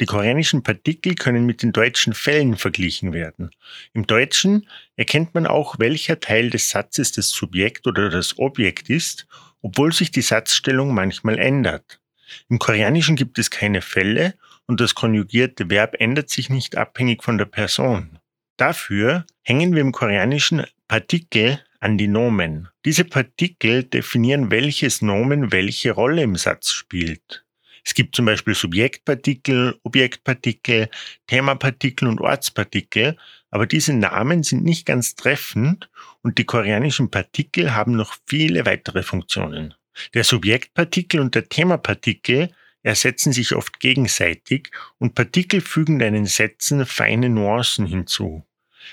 Die 0.00 0.06
koreanischen 0.06 0.64
Partikel 0.64 1.14
können 1.14 1.46
mit 1.46 1.62
den 1.62 1.72
deutschen 1.72 2.14
Fällen 2.14 2.56
verglichen 2.56 3.12
werden. 3.12 3.50
Im 3.92 4.06
Deutschen 4.06 4.68
erkennt 4.96 5.34
man 5.34 5.46
auch, 5.46 5.78
welcher 5.78 6.18
Teil 6.18 6.50
des 6.50 6.70
Satzes 6.70 7.12
das 7.12 7.30
Subjekt 7.30 7.86
oder 7.86 8.10
das 8.10 8.38
Objekt 8.38 8.90
ist, 8.90 9.26
obwohl 9.62 9.92
sich 9.92 10.10
die 10.10 10.22
Satzstellung 10.22 10.92
manchmal 10.92 11.38
ändert. 11.38 12.00
Im 12.48 12.58
Koreanischen 12.58 13.14
gibt 13.14 13.38
es 13.38 13.50
keine 13.50 13.82
Fälle 13.82 14.34
und 14.66 14.80
das 14.80 14.96
konjugierte 14.96 15.70
Verb 15.70 15.94
ändert 16.00 16.28
sich 16.28 16.50
nicht 16.50 16.76
abhängig 16.76 17.22
von 17.22 17.38
der 17.38 17.44
Person. 17.44 18.18
Dafür 18.56 19.26
hängen 19.42 19.74
wir 19.74 19.80
im 19.80 19.92
Koreanischen 19.92 20.64
Partikel 20.88 21.60
an 21.80 21.98
die 21.98 22.08
Nomen. 22.08 22.68
Diese 22.84 23.04
Partikel 23.04 23.84
definieren, 23.84 24.50
welches 24.50 25.02
Nomen 25.02 25.52
welche 25.52 25.92
Rolle 25.92 26.22
im 26.22 26.36
Satz 26.36 26.72
spielt. 26.72 27.43
Es 27.84 27.94
gibt 27.94 28.16
zum 28.16 28.24
Beispiel 28.24 28.54
Subjektpartikel, 28.54 29.78
Objektpartikel, 29.82 30.88
Themapartikel 31.26 32.08
und 32.08 32.20
Ortspartikel, 32.20 33.16
aber 33.50 33.66
diese 33.66 33.92
Namen 33.92 34.42
sind 34.42 34.64
nicht 34.64 34.86
ganz 34.86 35.14
treffend 35.14 35.90
und 36.22 36.38
die 36.38 36.44
koreanischen 36.44 37.10
Partikel 37.10 37.74
haben 37.74 37.94
noch 37.94 38.16
viele 38.26 38.66
weitere 38.66 39.02
Funktionen. 39.02 39.74
Der 40.14 40.24
Subjektpartikel 40.24 41.20
und 41.20 41.34
der 41.34 41.48
Themapartikel 41.48 42.50
ersetzen 42.82 43.32
sich 43.32 43.54
oft 43.54 43.80
gegenseitig 43.80 44.70
und 44.98 45.14
Partikel 45.14 45.60
fügen 45.60 45.98
deinen 45.98 46.26
Sätzen 46.26 46.86
feine 46.86 47.28
Nuancen 47.28 47.86
hinzu. 47.86 48.44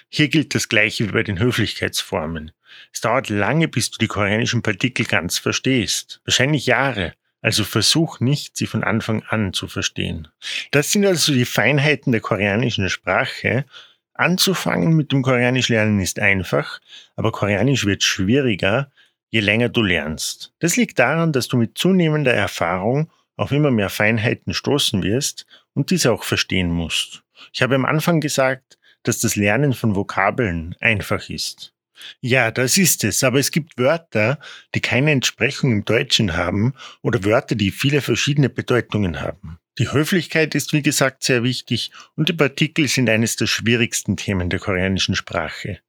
Hier 0.09 0.29
gilt 0.29 0.55
das 0.55 0.69
Gleiche 0.69 1.07
wie 1.07 1.11
bei 1.11 1.23
den 1.23 1.39
Höflichkeitsformen. 1.39 2.51
Es 2.93 3.01
dauert 3.01 3.29
lange, 3.29 3.67
bis 3.67 3.91
du 3.91 3.97
die 3.97 4.07
koreanischen 4.07 4.61
Partikel 4.61 5.05
ganz 5.05 5.37
verstehst. 5.37 6.21
Wahrscheinlich 6.25 6.65
Jahre. 6.65 7.13
Also 7.41 7.63
versuch 7.63 8.19
nicht, 8.19 8.55
sie 8.55 8.67
von 8.67 8.83
Anfang 8.83 9.23
an 9.23 9.53
zu 9.53 9.67
verstehen. 9.67 10.27
Das 10.71 10.91
sind 10.91 11.05
also 11.05 11.33
die 11.33 11.45
Feinheiten 11.45 12.11
der 12.11 12.21
koreanischen 12.21 12.89
Sprache. 12.89 13.65
Anzufangen 14.13 14.93
mit 14.93 15.11
dem 15.11 15.23
Koreanisch 15.23 15.69
lernen 15.69 15.99
ist 15.99 16.19
einfach, 16.19 16.79
aber 17.15 17.31
Koreanisch 17.31 17.85
wird 17.85 18.03
schwieriger, 18.03 18.91
je 19.29 19.39
länger 19.39 19.69
du 19.69 19.81
lernst. 19.81 20.53
Das 20.59 20.75
liegt 20.75 20.99
daran, 20.99 21.31
dass 21.31 21.47
du 21.47 21.57
mit 21.57 21.77
zunehmender 21.77 22.33
Erfahrung 22.33 23.09
auf 23.37 23.51
immer 23.51 23.71
mehr 23.71 23.89
Feinheiten 23.89 24.53
stoßen 24.53 25.01
wirst 25.01 25.47
und 25.73 25.89
diese 25.89 26.11
auch 26.11 26.23
verstehen 26.23 26.69
musst. 26.69 27.23
Ich 27.53 27.63
habe 27.63 27.75
am 27.75 27.85
Anfang 27.85 28.19
gesagt, 28.19 28.77
dass 29.03 29.19
das 29.19 29.35
Lernen 29.35 29.73
von 29.73 29.95
Vokabeln 29.95 30.75
einfach 30.79 31.29
ist. 31.29 31.73
Ja, 32.19 32.51
das 32.51 32.77
ist 32.77 33.03
es. 33.03 33.23
Aber 33.23 33.39
es 33.39 33.51
gibt 33.51 33.77
Wörter, 33.77 34.39
die 34.75 34.81
keine 34.81 35.11
Entsprechung 35.11 35.71
im 35.71 35.85
Deutschen 35.85 36.35
haben 36.35 36.73
oder 37.01 37.23
Wörter, 37.23 37.55
die 37.55 37.71
viele 37.71 38.01
verschiedene 38.01 38.49
Bedeutungen 38.49 39.21
haben. 39.21 39.59
Die 39.77 39.91
Höflichkeit 39.91 40.53
ist, 40.53 40.73
wie 40.73 40.81
gesagt, 40.81 41.23
sehr 41.23 41.43
wichtig 41.43 41.91
und 42.15 42.29
die 42.29 42.33
Partikel 42.33 42.87
sind 42.87 43.09
eines 43.09 43.37
der 43.37 43.47
schwierigsten 43.47 44.17
Themen 44.17 44.49
der 44.49 44.59
koreanischen 44.59 45.15
Sprache. 45.15 45.79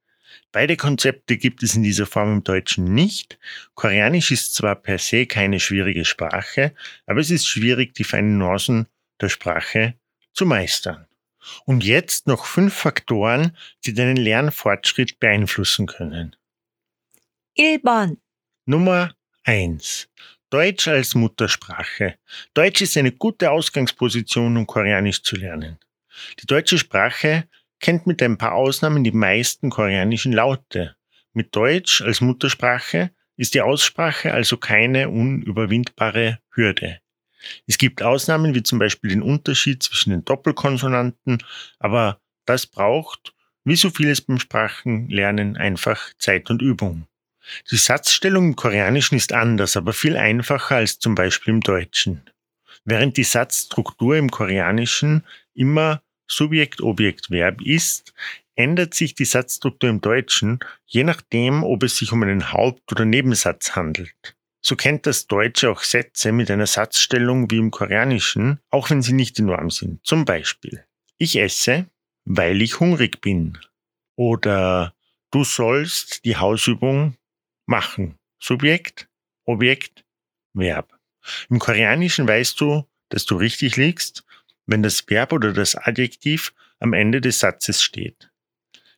Beide 0.51 0.77
Konzepte 0.77 1.37
gibt 1.37 1.63
es 1.63 1.75
in 1.75 1.83
dieser 1.83 2.05
Form 2.05 2.31
im 2.31 2.43
Deutschen 2.43 2.93
nicht. 2.93 3.39
Koreanisch 3.73 4.31
ist 4.31 4.53
zwar 4.53 4.75
per 4.75 4.99
se 4.99 5.25
keine 5.25 5.59
schwierige 5.59 6.05
Sprache, 6.05 6.73
aber 7.05 7.19
es 7.19 7.31
ist 7.31 7.47
schwierig, 7.47 7.93
die 7.95 8.03
feinen 8.03 8.37
Nuancen 8.37 8.87
der 9.19 9.29
Sprache 9.29 9.95
zu 10.33 10.45
meistern. 10.45 11.07
Und 11.65 11.83
jetzt 11.83 12.27
noch 12.27 12.45
fünf 12.45 12.73
Faktoren, 12.73 13.57
die 13.85 13.93
deinen 13.93 14.17
Lernfortschritt 14.17 15.19
beeinflussen 15.19 15.87
können. 15.87 16.35
1번. 17.57 18.17
Nummer 18.65 19.13
eins: 19.43 20.09
Deutsch 20.49 20.87
als 20.87 21.15
Muttersprache. 21.15 22.15
Deutsch 22.53 22.81
ist 22.81 22.97
eine 22.97 23.11
gute 23.11 23.51
Ausgangsposition, 23.51 24.57
um 24.57 24.65
Koreanisch 24.65 25.21
zu 25.23 25.35
lernen. 25.35 25.79
Die 26.41 26.45
deutsche 26.45 26.77
Sprache 26.77 27.47
kennt 27.79 28.07
mit 28.07 28.21
ein 28.23 28.37
paar 28.37 28.53
Ausnahmen 28.53 29.03
die 29.03 29.11
meisten 29.11 29.69
koreanischen 29.69 30.31
Laute. 30.31 30.95
Mit 31.33 31.55
Deutsch 31.55 32.01
als 32.01 32.21
Muttersprache 32.21 33.11
ist 33.35 33.55
die 33.55 33.61
Aussprache 33.61 34.33
also 34.33 34.57
keine 34.57 35.09
unüberwindbare 35.09 36.39
Hürde. 36.51 36.99
Es 37.67 37.77
gibt 37.77 38.01
Ausnahmen 38.01 38.55
wie 38.55 38.63
zum 38.63 38.79
Beispiel 38.79 39.09
den 39.09 39.21
Unterschied 39.21 39.83
zwischen 39.83 40.11
den 40.11 40.25
Doppelkonsonanten, 40.25 41.43
aber 41.79 42.19
das 42.45 42.65
braucht, 42.65 43.33
wie 43.65 43.75
so 43.75 43.89
vieles 43.89 44.21
beim 44.21 44.39
Sprachenlernen, 44.39 45.57
einfach 45.57 46.13
Zeit 46.17 46.49
und 46.49 46.61
Übung. 46.61 47.07
Die 47.71 47.77
Satzstellung 47.77 48.45
im 48.49 48.55
Koreanischen 48.55 49.17
ist 49.17 49.33
anders, 49.33 49.75
aber 49.75 49.93
viel 49.93 50.17
einfacher 50.17 50.77
als 50.77 50.99
zum 50.99 51.15
Beispiel 51.15 51.53
im 51.53 51.61
Deutschen. 51.61 52.21
Während 52.85 53.17
die 53.17 53.23
Satzstruktur 53.23 54.15
im 54.15 54.31
Koreanischen 54.31 55.23
immer 55.53 56.01
Subjekt, 56.27 56.81
Objekt, 56.81 57.29
Verb 57.29 57.61
ist, 57.61 58.13
ändert 58.55 58.93
sich 58.93 59.15
die 59.15 59.25
Satzstruktur 59.25 59.89
im 59.89 60.01
Deutschen, 60.01 60.59
je 60.85 61.03
nachdem, 61.03 61.63
ob 61.63 61.83
es 61.83 61.97
sich 61.97 62.11
um 62.11 62.23
einen 62.23 62.51
Haupt- 62.51 62.91
oder 62.91 63.05
Nebensatz 63.05 63.75
handelt. 63.75 64.35
So 64.65 64.77
kennt 64.77 65.05
das 65.05 65.27
Deutsche 65.27 65.69
auch 65.69 65.81
Sätze 65.83 66.31
mit 66.31 66.49
einer 66.49 66.67
Satzstellung 66.67 67.51
wie 67.51 67.57
im 67.57 67.69
Koreanischen, 67.69 68.59
auch 68.69 68.89
wenn 68.89 69.01
sie 69.01 69.11
nicht 69.11 69.37
die 69.37 69.41
Norm 69.41 69.69
sind. 69.69 70.05
Zum 70.05 70.23
Beispiel, 70.23 70.85
ich 71.17 71.37
esse, 71.37 71.87
weil 72.23 72.61
ich 72.61 72.79
hungrig 72.79 73.19
bin. 73.19 73.57
Oder 74.15 74.95
du 75.31 75.43
sollst 75.43 76.23
die 76.23 76.37
Hausübung 76.37 77.17
machen. 77.65 78.17
Subjekt, 78.39 79.09
Objekt, 79.43 80.05
Verb. 80.53 80.97
Im 81.49 81.59
Koreanischen 81.59 82.25
weißt 82.25 82.59
du, 82.61 82.87
dass 83.09 83.25
du 83.25 83.35
richtig 83.35 83.75
liegst, 83.75 84.23
wenn 84.65 84.81
das 84.81 85.09
Verb 85.09 85.33
oder 85.33 85.51
das 85.51 85.75
Adjektiv 85.75 86.53
am 86.79 86.93
Ende 86.93 87.19
des 87.19 87.39
Satzes 87.39 87.83
steht. 87.83 88.31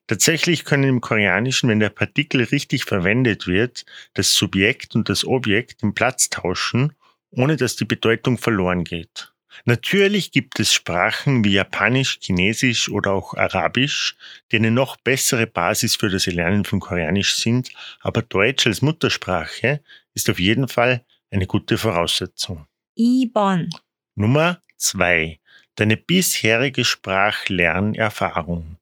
Tatsächlich 0.08 0.66
können 0.66 0.84
im 0.84 1.02
Koreanischen, 1.02 1.70
wenn 1.70 1.80
der 1.80 1.90
Partikel 1.90 2.44
richtig 2.44 2.86
verwendet 2.86 3.48
wird, 3.48 3.86
das 4.14 4.36
Subjekt 4.36 4.96
und 4.96 5.10
das 5.10 5.26
Objekt 5.26 5.82
den 5.82 5.96
Platz 5.96 6.30
tauschen, 6.30 6.94
ohne 7.32 7.58
dass 7.58 7.76
die 7.76 7.86
Bedeutung 7.86 8.38
verloren 8.38 8.84
geht. 8.84 9.32
Natürlich 9.64 10.32
gibt 10.32 10.60
es 10.60 10.74
Sprachen 10.74 11.44
wie 11.46 11.54
Japanisch, 11.54 12.20
Chinesisch 12.22 12.90
oder 12.90 13.14
auch 13.14 13.34
Arabisch, 13.36 14.16
die 14.52 14.58
eine 14.58 14.70
noch 14.70 14.98
bessere 14.98 15.48
Basis 15.48 15.96
für 15.96 16.10
das 16.10 16.28
Erlernen 16.28 16.66
von 16.66 16.82
Koreanisch 16.82 17.36
sind, 17.36 17.72
aber 18.02 18.22
Deutsch 18.22 18.68
als 18.68 18.82
Muttersprache 18.82 19.82
ist 20.14 20.30
auf 20.30 20.40
jeden 20.40 20.68
Fall 20.68 21.06
eine 21.32 21.48
gute 21.48 21.78
Voraussetzung. 21.78 22.68
2번. 22.98 23.70
Nummer 24.16 24.62
zwei. 24.78 25.40
Deine 25.76 25.98
bisherige 25.98 26.86
Sprachlernerfahrung. 26.86 28.78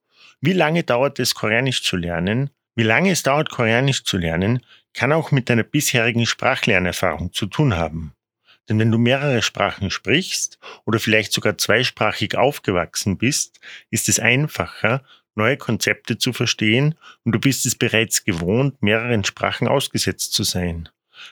Wie 0.46 0.52
lange 0.52 0.84
dauert 0.84 1.20
es, 1.20 1.36
Koreanisch 1.36 1.84
zu 1.84 1.96
lernen? 1.96 2.50
Wie 2.76 2.84
lange 2.84 3.12
es 3.12 3.24
dauert, 3.24 3.50
Koreanisch 3.50 4.04
zu 4.04 4.18
lernen, 4.18 4.60
kann 4.94 5.14
auch 5.14 5.32
mit 5.32 5.50
deiner 5.50 5.64
bisherigen 5.64 6.26
Sprachlernerfahrung 6.26 7.32
zu 7.32 7.46
tun 7.46 7.78
haben. 7.78 8.12
Denn 8.68 8.78
wenn 8.78 8.92
du 8.92 8.98
mehrere 8.98 9.42
Sprachen 9.42 9.90
sprichst 9.90 10.60
oder 10.84 11.00
vielleicht 11.00 11.32
sogar 11.32 11.58
zweisprachig 11.58 12.36
aufgewachsen 12.36 13.18
bist, 13.18 13.62
ist 13.90 14.10
es 14.10 14.20
einfacher, 14.20 15.02
neue 15.36 15.56
Konzepte 15.56 16.18
zu 16.18 16.34
verstehen 16.34 16.96
und 17.24 17.32
du 17.32 17.40
bist 17.40 17.66
es 17.66 17.76
bereits 17.76 18.26
gewohnt, 18.26 18.84
mehreren 18.84 19.24
Sprachen 19.24 19.70
ausgesetzt 19.70 20.34
zu 20.34 20.44
sein. 20.44 20.90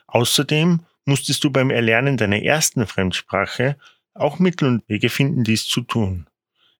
Außerdem 0.08 0.86
musstest 1.04 1.44
du 1.44 1.50
beim 1.50 1.70
Erlernen 1.70 2.16
deiner 2.16 2.42
ersten 2.42 2.88
Fremdsprache 2.88 3.76
auch 4.14 4.40
Mittel 4.40 4.70
und 4.70 4.88
Wege 4.88 5.10
finden, 5.10 5.44
dies 5.44 5.68
zu 5.68 5.82
tun. 5.82 6.28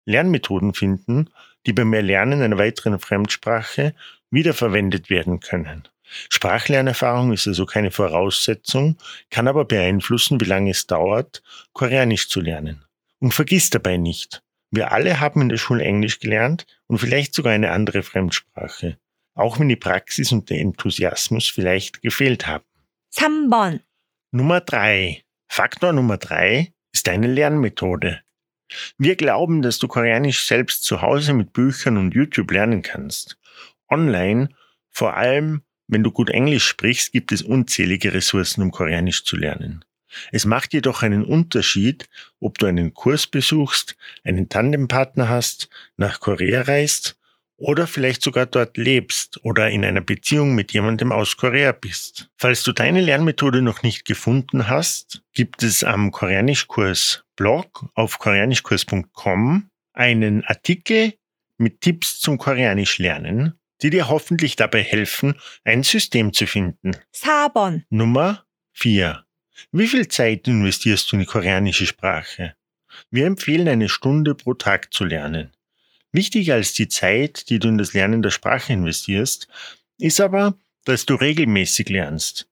Lernmethoden 0.06 0.74
finden, 0.74 1.30
die 1.66 1.74
beim 1.74 1.94
Erlernen 1.94 2.42
einer 2.42 2.58
weiteren 2.58 3.00
Fremdsprache 3.00 3.94
wiederverwendet 4.30 5.10
werden 5.10 5.40
können. 5.40 5.88
Sprachlernerfahrung 6.30 7.32
ist 7.32 7.48
also 7.48 7.66
keine 7.66 7.92
Voraussetzung, 7.92 8.98
kann 9.30 9.48
aber 9.48 9.66
beeinflussen, 9.66 10.42
wie 10.42 10.46
lange 10.46 10.72
es 10.72 10.88
dauert, 10.88 11.42
Koreanisch 11.74 12.28
zu 12.28 12.42
lernen. 12.42 12.84
Und 13.20 13.34
vergiss 13.34 13.70
dabei 13.70 13.98
nicht, 13.98 14.42
wir 14.72 14.92
alle 14.92 15.20
haben 15.20 15.42
in 15.42 15.50
der 15.50 15.58
Schule 15.58 15.84
Englisch 15.84 16.20
gelernt 16.20 16.66
und 16.88 16.98
vielleicht 16.98 17.34
sogar 17.34 17.54
eine 17.54 17.72
andere 17.72 18.04
Fremdsprache, 18.04 18.98
auch 19.36 19.60
wenn 19.60 19.70
die 19.70 19.76
Praxis 19.76 20.32
und 20.32 20.50
der 20.50 20.60
Enthusiasmus 20.60 21.48
vielleicht 21.48 22.02
gefehlt 22.02 22.48
haben. 22.48 22.66
3번. 23.16 23.82
Nummer 24.32 24.62
drei. 24.62 25.24
Faktor 25.50 25.92
Nummer 25.92 26.18
drei 26.18 26.74
ist 26.94 27.10
eine 27.10 27.28
Lernmethode. 27.28 28.22
Wir 28.98 29.16
glauben, 29.16 29.62
dass 29.62 29.80
du 29.80 29.88
Koreanisch 29.88 30.46
selbst 30.46 30.84
zu 30.84 31.02
Hause 31.02 31.34
mit 31.34 31.54
Büchern 31.54 31.98
und 31.98 32.14
YouTube 32.14 32.52
lernen 32.52 32.82
kannst. 32.82 33.38
Online, 33.90 34.50
vor 34.90 35.16
allem 35.16 35.62
wenn 35.92 36.04
du 36.04 36.12
gut 36.12 36.30
Englisch 36.30 36.66
sprichst, 36.66 37.12
gibt 37.12 37.34
es 37.34 37.42
unzählige 37.42 38.14
Ressourcen, 38.14 38.62
um 38.62 38.72
Koreanisch 38.72 39.26
zu 39.26 39.36
lernen. 39.36 39.84
Es 40.32 40.46
macht 40.46 40.74
jedoch 40.74 41.04
einen 41.04 41.26
Unterschied, 41.26 42.10
ob 42.40 42.58
du 42.58 42.66
einen 42.66 42.94
Kurs 42.94 43.28
besuchst, 43.28 43.98
einen 44.24 44.48
Tandempartner 44.48 45.28
hast, 45.28 45.70
nach 45.98 46.22
Korea 46.22 46.62
reist 46.62 47.18
oder 47.58 47.88
vielleicht 47.88 48.22
sogar 48.24 48.46
dort 48.46 48.78
lebst 48.78 49.44
oder 49.44 49.70
in 49.70 49.84
einer 49.84 50.02
Beziehung 50.02 50.56
mit 50.56 50.72
jemandem 50.72 51.12
aus 51.12 51.36
Korea 51.36 51.74
bist. 51.74 52.30
Falls 52.38 52.64
du 52.64 52.72
deine 52.72 53.02
Lernmethode 53.02 53.62
noch 53.62 53.84
nicht 53.84 54.06
gefunden 54.06 54.70
hast, 54.70 55.24
gibt 55.34 55.62
es 55.62 55.84
am 55.84 56.12
Koreanischkurs 56.12 57.26
Blog 57.42 57.90
auf 57.96 58.20
koreanischkurs.com 58.20 59.72
einen 59.94 60.44
Artikel 60.44 61.16
mit 61.58 61.82
Tipps 61.82 62.20
zum 62.20 62.38
Koreanisch 62.38 63.00
lernen, 63.00 63.60
die 63.82 63.90
dir 63.90 64.10
hoffentlich 64.10 64.56
dabei 64.56 64.84
helfen, 64.84 65.34
ein 65.64 65.82
System 65.82 66.34
zu 66.34 66.46
finden. 66.46 66.92
4번. 67.16 67.82
Nummer 67.90 68.46
4. 68.74 69.26
Wie 69.72 69.88
viel 69.88 70.08
Zeit 70.08 70.48
investierst 70.48 71.12
du 71.12 71.16
in 71.16 71.22
die 71.22 71.26
koreanische 71.26 71.88
Sprache? 71.88 72.54
Wir 73.10 73.26
empfehlen 73.26 73.68
eine 73.68 73.90
Stunde 73.90 74.36
pro 74.36 74.54
Tag 74.54 74.94
zu 74.94 75.04
lernen. 75.04 75.52
Wichtiger 76.12 76.54
als 76.54 76.74
die 76.74 76.90
Zeit, 76.90 77.50
die 77.50 77.58
du 77.58 77.70
in 77.70 77.80
das 77.80 77.94
Lernen 77.94 78.22
der 78.22 78.30
Sprache 78.30 78.72
investierst, 78.74 79.48
ist 79.98 80.22
aber, 80.22 80.60
dass 80.86 81.08
du 81.08 81.16
regelmäßig 81.16 81.90
lernst. 81.90 82.51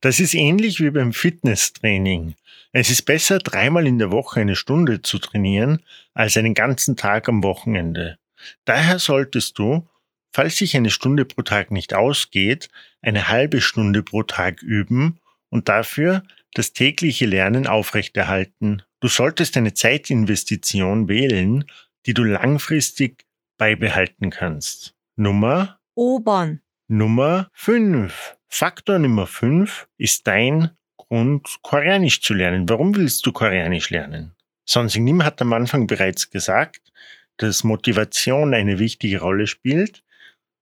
Das 0.00 0.20
ist 0.20 0.34
ähnlich 0.34 0.80
wie 0.80 0.90
beim 0.90 1.12
Fitnesstraining. 1.12 2.34
Es 2.72 2.90
ist 2.90 3.02
besser, 3.02 3.38
dreimal 3.38 3.86
in 3.86 3.98
der 3.98 4.12
Woche 4.12 4.40
eine 4.40 4.56
Stunde 4.56 5.02
zu 5.02 5.18
trainieren, 5.18 5.82
als 6.14 6.36
einen 6.36 6.54
ganzen 6.54 6.96
Tag 6.96 7.28
am 7.28 7.42
Wochenende. 7.42 8.18
Daher 8.64 8.98
solltest 8.98 9.58
du, 9.58 9.88
falls 10.32 10.56
sich 10.56 10.76
eine 10.76 10.90
Stunde 10.90 11.24
pro 11.24 11.42
Tag 11.42 11.70
nicht 11.70 11.94
ausgeht, 11.94 12.68
eine 13.02 13.28
halbe 13.28 13.60
Stunde 13.60 14.02
pro 14.02 14.22
Tag 14.22 14.62
üben 14.62 15.18
und 15.48 15.68
dafür 15.68 16.22
das 16.54 16.72
tägliche 16.72 17.26
Lernen 17.26 17.66
aufrechterhalten. 17.66 18.82
Du 19.00 19.08
solltest 19.08 19.56
eine 19.56 19.74
Zeitinvestition 19.74 21.08
wählen, 21.08 21.64
die 22.06 22.14
du 22.14 22.24
langfristig 22.24 23.24
beibehalten 23.58 24.30
kannst. 24.30 24.94
Nummer 25.16 25.78
5번. 25.96 26.60
Nummer 26.88 27.50
5. 27.52 28.36
Faktor 28.52 28.98
Nummer 28.98 29.28
5 29.28 29.88
ist 29.96 30.26
dein 30.26 30.70
Grund, 30.96 31.48
Koreanisch 31.62 32.20
zu 32.20 32.34
lernen. 32.34 32.68
Warum 32.68 32.94
willst 32.96 33.24
du 33.24 33.32
Koreanisch 33.32 33.90
lernen? 33.90 34.34
Sonsing 34.68 35.04
Nim 35.04 35.24
hat 35.24 35.40
am 35.40 35.52
Anfang 35.52 35.86
bereits 35.86 36.30
gesagt, 36.30 36.92
dass 37.36 37.64
Motivation 37.64 38.52
eine 38.52 38.78
wichtige 38.80 39.20
Rolle 39.20 39.46
spielt. 39.46 40.02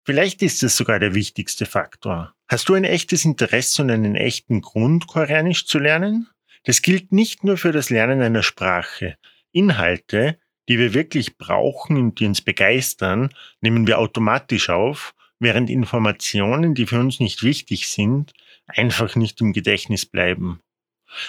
Vielleicht 0.05 0.43
ist 0.43 0.63
es 0.63 0.77
sogar 0.77 1.01
der 1.01 1.15
wichtigste 1.15 1.65
Faktor. 1.65 2.35
Hast 2.47 2.69
du 2.69 2.75
ein 2.75 2.85
echtes 2.85 3.25
Interesse 3.25 3.83
und 3.83 3.91
einen 3.91 4.15
echten 4.15 4.61
Grund, 4.61 5.07
Koreanisch 5.07 5.67
zu 5.67 5.79
lernen? 5.79 6.29
Das 6.65 6.83
gilt 6.83 7.11
nicht 7.11 7.43
nur 7.43 7.57
für 7.57 7.73
das 7.73 7.89
Lernen 7.89 8.21
einer 8.21 8.43
Sprache. 8.43 9.17
Inhalte, 9.51 10.39
die 10.69 10.79
wir 10.79 10.93
wirklich 10.93 11.39
brauchen 11.39 11.97
und 11.97 12.21
die 12.21 12.27
uns 12.27 12.43
begeistern, 12.43 13.31
nehmen 13.63 13.87
wir 13.87 13.99
automatisch 13.99 14.69
auf, 14.69 15.15
während 15.41 15.71
Informationen, 15.71 16.75
die 16.75 16.87
für 16.87 16.99
uns 16.99 17.21
nicht 17.21 17.43
wichtig 17.43 17.89
sind, 17.89 18.33
einfach 18.67 19.17
nicht 19.17 19.41
im 19.41 19.53
Gedächtnis 19.53 20.07
bleiben. 20.07 20.61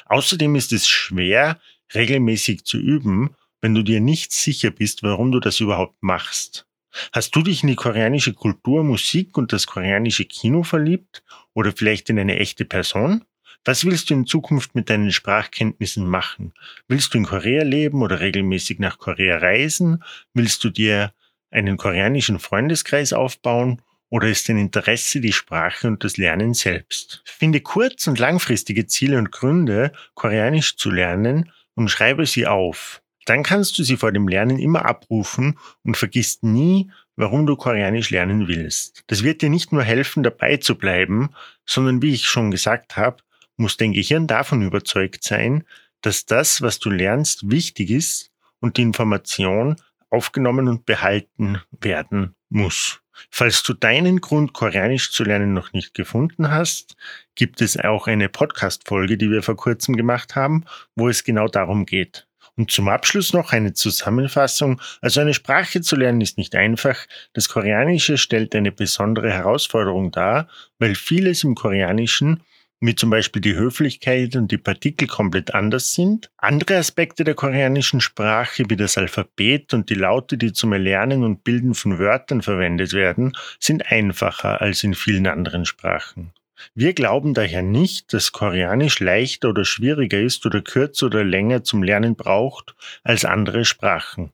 Außerdem 0.06 0.56
ist 0.56 0.74
es 0.74 0.88
schwer, 0.88 1.60
regelmäßig 1.94 2.66
zu 2.66 2.78
üben, 2.78 3.36
wenn 3.62 3.76
du 3.76 3.84
dir 3.84 4.00
nicht 4.00 4.32
sicher 4.32 4.72
bist, 4.72 5.04
warum 5.04 5.32
du 5.32 5.40
das 5.40 5.60
überhaupt 5.60 6.02
machst. 6.02 6.66
Hast 7.12 7.36
du 7.36 7.42
dich 7.42 7.64
in 7.64 7.70
die 7.70 7.76
koreanische 7.76 8.34
Kultur, 8.34 8.84
Musik 8.84 9.38
und 9.38 9.54
das 9.54 9.68
koreanische 9.68 10.26
Kino 10.26 10.64
verliebt 10.64 11.24
oder 11.54 11.72
vielleicht 11.72 12.10
in 12.10 12.20
eine 12.20 12.38
echte 12.40 12.66
Person? 12.66 13.26
Was 13.66 13.86
willst 13.86 14.10
du 14.10 14.14
in 14.14 14.26
Zukunft 14.26 14.74
mit 14.74 14.90
deinen 14.90 15.12
Sprachkenntnissen 15.12 16.08
machen? 16.08 16.54
Willst 16.88 17.14
du 17.14 17.18
in 17.18 17.26
Korea 17.26 17.64
leben 17.64 18.02
oder 18.02 18.22
regelmäßig 18.22 18.80
nach 18.80 18.98
Korea 18.98 19.38
reisen? 19.38 20.04
Willst 20.34 20.64
du 20.64 20.70
dir 20.70 21.14
einen 21.52 21.78
koreanischen 21.78 22.40
Freundeskreis 22.40 23.14
aufbauen 23.14 23.82
oder 24.10 24.28
ist 24.28 24.50
dein 24.50 24.58
Interesse 24.58 25.22
die 25.22 25.34
Sprache 25.34 25.88
und 25.88 26.04
das 26.04 26.18
Lernen 26.18 26.54
selbst? 26.54 27.22
Finde 27.26 27.62
kurz- 27.62 28.08
und 28.08 28.20
langfristige 28.20 28.88
Ziele 28.88 29.18
und 29.18 29.32
Gründe, 29.32 29.92
Koreanisch 30.16 30.78
zu 30.78 30.90
lernen 30.90 31.52
und 31.76 31.90
schreibe 31.90 32.26
sie 32.26 32.48
auf. 32.48 33.02
Dann 33.26 33.44
kannst 33.44 33.78
du 33.78 33.84
sie 33.84 33.98
vor 33.98 34.12
dem 34.12 34.28
Lernen 34.28 34.58
immer 34.58 34.86
abrufen 34.86 35.60
und 35.84 35.98
vergisst 35.98 36.44
nie, 36.44 36.90
warum 37.16 37.46
du 37.46 37.56
Koreanisch 37.56 38.10
lernen 38.10 38.48
willst. 38.48 39.04
Das 39.08 39.24
wird 39.24 39.42
dir 39.42 39.50
nicht 39.50 39.72
nur 39.72 39.84
helfen, 39.84 40.24
dabei 40.24 40.58
zu 40.58 40.76
bleiben, 40.76 41.30
sondern 41.66 42.02
wie 42.02 42.14
ich 42.14 42.26
schon 42.26 42.50
gesagt 42.50 42.98
habe, 42.98 43.18
muss 43.58 43.78
dein 43.78 43.94
Gehirn 43.94 44.26
davon 44.26 44.62
überzeugt 44.64 45.24
sein, 45.24 45.64
dass 46.02 46.26
das, 46.26 46.62
was 46.62 46.80
du 46.80 46.90
lernst, 46.90 47.52
wichtig 47.52 47.92
ist 47.92 48.32
und 48.62 48.78
die 48.78 48.82
Information 48.82 49.76
aufgenommen 50.10 50.68
und 50.68 50.86
behalten 50.86 51.62
werden 51.82 52.36
muss. 52.50 53.02
Falls 53.30 53.64
du 53.64 53.74
deinen 53.74 54.22
Grund, 54.22 54.54
Koreanisch 54.54 55.12
zu 55.12 55.24
lernen, 55.24 55.54
noch 55.54 55.74
nicht 55.74 55.94
gefunden 55.94 56.52
hast, 56.52 56.96
gibt 57.36 57.62
es 57.62 57.78
auch 57.78 58.08
eine 58.08 58.30
Podcast-Folge, 58.30 59.18
die 59.18 59.32
wir 59.32 59.44
vor 59.44 59.56
kurzem 59.56 59.96
gemacht 59.96 60.36
haben, 60.36 60.66
wo 60.96 61.10
es 61.10 61.24
genau 61.24 61.48
darum 61.48 61.86
geht. 61.86 62.28
Und 62.56 62.72
zum 62.72 62.90
Abschluss 62.90 63.32
noch 63.32 63.54
eine 63.54 63.72
Zusammenfassung. 63.72 64.82
Also 65.00 65.22
eine 65.22 65.34
Sprache 65.34 65.80
zu 65.80 65.96
lernen 65.96 66.20
ist 66.20 66.38
nicht 66.38 66.56
einfach. 66.56 66.98
Das 67.32 67.48
Koreanische 67.48 68.18
stellt 68.18 68.54
eine 68.54 68.74
besondere 68.74 69.32
Herausforderung 69.32 70.12
dar, 70.12 70.50
weil 70.78 70.96
vieles 70.96 71.46
im 71.46 71.56
Koreanischen 71.56 72.44
wie 72.82 72.96
zum 72.96 73.10
Beispiel 73.10 73.42
die 73.42 73.56
Höflichkeit 73.56 74.36
und 74.36 74.52
die 74.52 74.58
Partikel 74.58 75.08
komplett 75.08 75.54
anders 75.54 75.94
sind. 75.94 76.32
Andere 76.38 76.78
Aspekte 76.78 77.24
der 77.24 77.36
koreanischen 77.36 78.02
Sprache, 78.02 78.64
wie 78.70 78.78
das 78.78 78.98
Alphabet 78.98 79.74
und 79.74 79.90
die 79.90 79.96
Laute, 79.96 80.38
die 80.38 80.54
zum 80.54 80.72
Erlernen 80.72 81.24
und 81.24 81.44
Bilden 81.44 81.74
von 81.74 82.00
Wörtern 82.00 82.42
verwendet 82.42 82.94
werden, 82.94 83.34
sind 83.60 83.92
einfacher 83.92 84.62
als 84.62 84.84
in 84.84 84.94
vielen 84.94 85.28
anderen 85.28 85.66
Sprachen. 85.66 86.32
Wir 86.76 86.94
glauben 86.94 87.34
daher 87.34 87.62
nicht, 87.62 88.14
dass 88.14 88.32
Koreanisch 88.32 89.00
leichter 89.00 89.50
oder 89.50 89.66
schwieriger 89.66 90.20
ist 90.20 90.46
oder 90.46 90.62
kürzer 90.62 91.08
oder 91.08 91.24
länger 91.24 91.64
zum 91.64 91.84
Lernen 91.84 92.16
braucht 92.16 92.76
als 93.04 93.26
andere 93.26 93.66
Sprachen. 93.66 94.32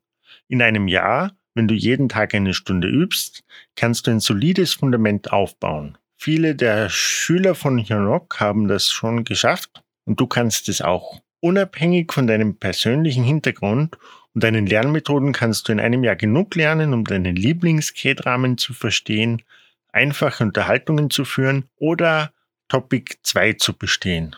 In 0.48 0.62
einem 0.62 0.88
Jahr, 0.88 1.36
wenn 1.54 1.68
du 1.68 1.74
jeden 1.74 2.10
Tag 2.10 2.34
eine 2.36 2.54
Stunde 2.54 2.88
übst, 2.88 3.44
kannst 3.76 4.08
du 4.08 4.12
ein 4.12 4.20
solides 4.20 4.74
Fundament 4.74 5.32
aufbauen. 5.32 5.98
Viele 6.26 6.56
der 6.56 6.90
Schüler 6.90 7.54
von 7.54 7.78
Hyunok 7.78 8.40
haben 8.40 8.68
das 8.68 8.90
schon 8.90 9.26
geschafft 9.26 9.84
und 10.06 10.20
du 10.20 10.26
kannst 10.26 10.70
es 10.70 10.82
auch. 10.82 11.22
Unabhängig 11.40 12.12
von 12.12 12.26
deinem 12.26 12.58
persönlichen 12.58 13.24
Hintergrund 13.24 13.96
und 14.34 14.44
deinen 14.44 14.66
Lernmethoden 14.66 15.34
kannst 15.34 15.68
du 15.68 15.72
in 15.72 15.80
einem 15.80 16.04
Jahr 16.04 16.16
genug 16.16 16.56
lernen, 16.56 16.96
um 16.96 17.04
deinen 17.04 17.36
Lieblings-K-Dramen 17.36 18.58
zu 18.58 18.74
verstehen, 18.74 19.44
einfache 19.94 20.44
Unterhaltungen 20.44 21.12
zu 21.12 21.26
führen 21.26 21.70
oder 21.76 22.32
Topic 22.70 23.18
2 23.22 23.54
zu 23.54 23.78
bestehen. 23.78 24.36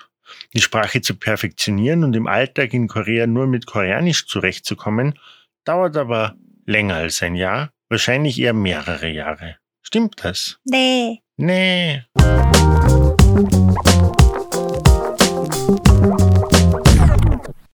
Die 0.54 0.62
Sprache 0.62 1.00
zu 1.00 1.16
perfektionieren 1.16 2.04
und 2.04 2.18
im 2.18 2.28
Alltag 2.28 2.74
in 2.74 2.90
Korea 2.90 3.28
nur 3.28 3.48
mit 3.48 3.66
Koreanisch 3.66 4.28
zurechtzukommen, 4.28 5.18
dauert 5.64 5.96
aber 5.96 6.36
länger 6.66 6.96
als 6.96 7.24
ein 7.24 7.36
Jahr, 7.36 7.72
wahrscheinlich 7.88 8.38
eher 8.42 8.52
mehrere 8.52 9.08
Jahre. 9.08 9.56
Stimmt 9.84 10.16
das? 10.26 10.60
Nee. 10.66 11.22
Nee. 11.40 12.02